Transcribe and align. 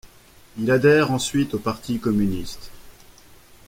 Il 0.57 0.71
adhère 0.71 1.11
ensuite 1.11 1.53
au 1.53 1.59
Parti 1.59 1.99
communiste. 1.99 2.71